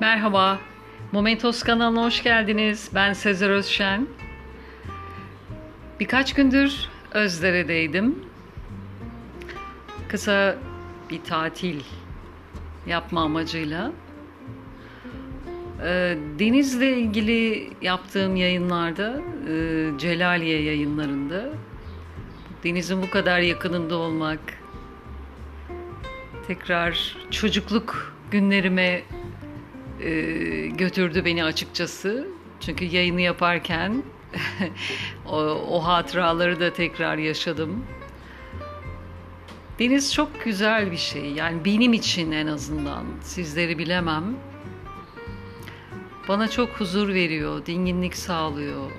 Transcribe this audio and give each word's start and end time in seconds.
Merhaba, 0.00 0.58
Momentos 1.12 1.62
kanalına 1.62 2.04
hoş 2.04 2.22
geldiniz. 2.22 2.90
Ben 2.94 3.12
Sezer 3.12 3.50
Özşen. 3.50 4.06
Birkaç 6.00 6.34
gündür 6.34 6.88
Özdere'deydim. 7.12 8.24
Kısa 10.08 10.56
bir 11.10 11.24
tatil 11.24 11.80
yapma 12.86 13.22
amacıyla. 13.22 13.92
Ee, 15.82 16.18
denizle 16.38 16.98
ilgili 16.98 17.70
yaptığım 17.82 18.36
yayınlarda, 18.36 19.20
e, 19.48 19.90
Celaliye 19.98 20.62
yayınlarında 20.62 21.48
denizin 22.64 23.02
bu 23.02 23.10
kadar 23.10 23.40
yakınında 23.40 23.96
olmak, 23.96 24.40
tekrar 26.46 27.16
çocukluk 27.30 28.14
günlerime 28.30 29.02
e, 30.00 30.10
götürdü 30.66 31.24
beni 31.24 31.44
açıkçası. 31.44 32.28
Çünkü 32.60 32.84
yayını 32.84 33.20
yaparken 33.20 34.02
o, 35.26 35.36
o 35.70 35.84
hatıraları 35.84 36.60
da 36.60 36.72
tekrar 36.72 37.18
yaşadım. 37.18 37.84
Deniz 39.78 40.14
çok 40.14 40.44
güzel 40.44 40.90
bir 40.90 40.96
şey. 40.96 41.32
Yani 41.32 41.64
benim 41.64 41.92
için 41.92 42.32
en 42.32 42.46
azından. 42.46 43.04
Sizleri 43.22 43.78
bilemem. 43.78 44.24
Bana 46.28 46.48
çok 46.48 46.68
huzur 46.68 47.08
veriyor, 47.08 47.66
dinginlik 47.66 48.16
sağlıyor. 48.16 48.90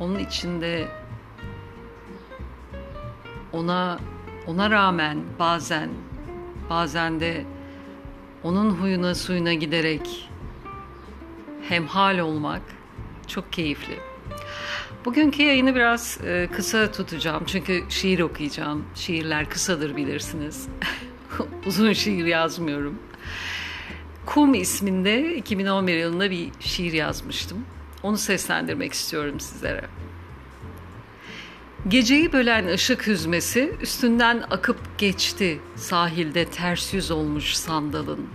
Onun 0.00 0.18
içinde 0.18 0.88
ona 3.52 3.98
ona 4.46 4.70
rağmen 4.70 5.18
bazen 5.38 5.90
bazen 6.70 7.20
de 7.20 7.44
onun 8.44 8.70
huyuna 8.70 9.14
suyuna 9.14 9.54
giderek 9.54 10.30
hemhal 11.68 12.18
olmak 12.18 12.62
çok 13.26 13.52
keyifli. 13.52 13.98
Bugünkü 15.04 15.42
yayını 15.42 15.74
biraz 15.74 16.18
e, 16.24 16.48
kısa 16.52 16.92
tutacağım 16.92 17.44
çünkü 17.46 17.84
şiir 17.88 18.20
okuyacağım. 18.20 18.84
Şiirler 18.94 19.48
kısadır 19.48 19.96
bilirsiniz. 19.96 20.68
Uzun 21.66 21.92
şiir 21.92 22.26
yazmıyorum. 22.26 22.98
Kum 24.26 24.54
isminde 24.54 25.36
2011 25.36 25.96
yılında 25.96 26.30
bir 26.30 26.50
şiir 26.60 26.92
yazmıştım. 26.92 27.64
Onu 28.02 28.18
seslendirmek 28.18 28.92
istiyorum 28.92 29.40
sizlere. 29.40 29.84
Geceyi 31.88 32.32
bölen 32.32 32.66
ışık 32.66 33.06
hüzmesi 33.06 33.74
üstünden 33.80 34.42
akıp 34.50 34.98
geçti 34.98 35.60
sahilde 35.76 36.44
ters 36.44 36.94
yüz 36.94 37.10
olmuş 37.10 37.54
sandalın. 37.54 38.26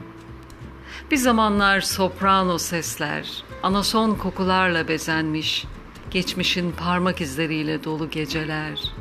Bir 1.11 1.17
zamanlar 1.17 1.81
soprano 1.81 2.57
sesler, 2.57 3.43
anason 3.63 4.15
kokularla 4.15 4.87
bezenmiş, 4.87 5.65
geçmişin 6.11 6.71
parmak 6.71 7.21
izleriyle 7.21 7.83
dolu 7.83 8.09
geceler. 8.09 8.93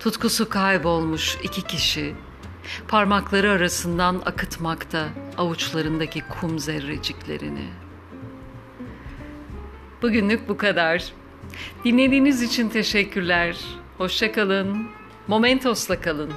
Tutkusu 0.00 0.48
kaybolmuş 0.48 1.38
iki 1.42 1.62
kişi, 1.62 2.14
parmakları 2.88 3.50
arasından 3.50 4.22
akıtmakta 4.26 5.08
avuçlarındaki 5.38 6.20
kum 6.20 6.58
zerreciklerini. 6.58 7.68
Bugünlük 10.02 10.48
bu 10.48 10.56
kadar. 10.56 11.19
Dinlediğiniz 11.84 12.42
için 12.42 12.68
teşekkürler. 12.68 13.56
Hoşça 13.98 14.32
kalın. 14.32 14.88
Momentos'la 15.28 16.00
kalın. 16.00 16.32